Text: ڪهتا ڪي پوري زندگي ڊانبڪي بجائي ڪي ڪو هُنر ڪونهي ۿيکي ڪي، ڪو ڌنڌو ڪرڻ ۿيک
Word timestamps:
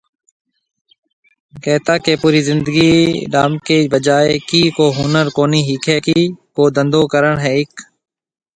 ڪهتا 1.63 1.95
ڪي 2.05 2.13
پوري 2.21 2.41
زندگي 2.49 2.91
ڊانبڪي 3.33 3.79
بجائي 3.93 4.31
ڪي 4.49 4.61
ڪو 4.77 4.85
هُنر 4.97 5.25
ڪونهي 5.37 5.61
ۿيکي 5.67 5.97
ڪي، 6.07 6.19
ڪو 6.55 6.63
ڌنڌو 6.75 7.01
ڪرڻ 7.13 7.33
ۿيک 7.45 7.71